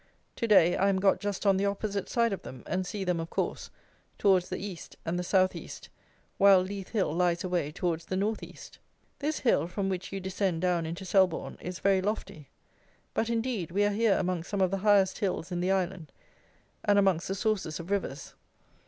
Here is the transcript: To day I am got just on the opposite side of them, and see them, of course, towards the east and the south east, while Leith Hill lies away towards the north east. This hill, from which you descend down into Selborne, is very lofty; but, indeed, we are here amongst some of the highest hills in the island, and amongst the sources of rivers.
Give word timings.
To 0.37 0.47
day 0.47 0.75
I 0.75 0.89
am 0.89 0.97
got 0.97 1.19
just 1.19 1.45
on 1.45 1.57
the 1.57 1.67
opposite 1.67 2.09
side 2.09 2.33
of 2.33 2.41
them, 2.41 2.63
and 2.65 2.87
see 2.87 3.03
them, 3.03 3.19
of 3.19 3.29
course, 3.29 3.69
towards 4.17 4.49
the 4.49 4.57
east 4.57 4.97
and 5.05 5.19
the 5.19 5.23
south 5.23 5.55
east, 5.55 5.89
while 6.39 6.59
Leith 6.59 6.89
Hill 6.89 7.13
lies 7.13 7.43
away 7.43 7.71
towards 7.71 8.05
the 8.05 8.17
north 8.17 8.41
east. 8.41 8.79
This 9.19 9.41
hill, 9.41 9.67
from 9.67 9.89
which 9.89 10.11
you 10.11 10.19
descend 10.19 10.63
down 10.63 10.87
into 10.87 11.05
Selborne, 11.05 11.59
is 11.61 11.77
very 11.77 12.01
lofty; 12.01 12.49
but, 13.13 13.29
indeed, 13.29 13.69
we 13.71 13.83
are 13.85 13.91
here 13.91 14.17
amongst 14.17 14.49
some 14.49 14.59
of 14.59 14.71
the 14.71 14.77
highest 14.79 15.19
hills 15.19 15.51
in 15.51 15.59
the 15.61 15.69
island, 15.69 16.11
and 16.83 16.97
amongst 16.97 17.27
the 17.27 17.35
sources 17.35 17.79
of 17.79 17.91
rivers. 17.91 18.33